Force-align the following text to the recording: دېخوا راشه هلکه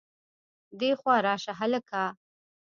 دېخوا 0.79 1.15
راشه 1.25 1.53
هلکه 1.59 2.03